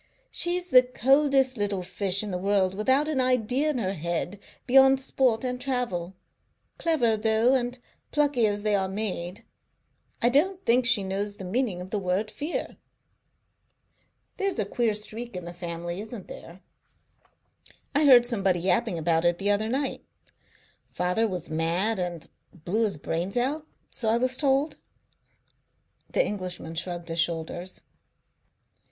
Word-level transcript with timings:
She's 0.31 0.71
the 0.71 0.81
coldest 0.81 1.57
little 1.57 1.83
fish 1.83 2.23
in 2.23 2.31
the 2.31 2.39
world, 2.39 2.73
without 2.73 3.07
an 3.07 3.21
idea 3.21 3.69
in 3.69 3.77
her 3.77 3.93
head 3.93 4.39
beyond 4.65 4.99
sport 4.99 5.43
and 5.43 5.61
travel. 5.61 6.15
Clever, 6.79 7.15
though, 7.15 7.53
and 7.53 7.77
plucky 8.11 8.47
as 8.47 8.63
they 8.63 8.73
are 8.73 8.89
made. 8.89 9.45
I 10.19 10.29
don't 10.29 10.65
think 10.65 10.87
she 10.87 11.03
knows 11.03 11.35
the 11.35 11.43
meaning 11.43 11.81
of 11.81 11.91
the 11.91 11.99
word 11.99 12.31
fear." 12.31 12.77
"There's 14.37 14.57
a 14.57 14.65
queer 14.65 14.95
streak 14.95 15.35
in 15.35 15.45
the 15.45 15.53
family, 15.53 16.01
isn't 16.01 16.27
there? 16.27 16.61
I 17.93 18.05
heard 18.05 18.25
somebody 18.25 18.61
yapping 18.61 18.97
about 18.97 19.23
it 19.23 19.37
the 19.37 19.51
other 19.51 19.69
night. 19.69 20.03
Father 20.89 21.27
was 21.27 21.51
mad 21.51 21.99
and 21.99 22.27
blew 22.51 22.85
his 22.85 22.97
brains 22.97 23.37
out, 23.37 23.67
so 23.91 24.09
I 24.09 24.17
was 24.17 24.35
told." 24.35 24.77
The 26.09 26.25
Englishman 26.25 26.73
shrugged 26.73 27.07
his 27.09 27.19
shoulders. 27.19 27.83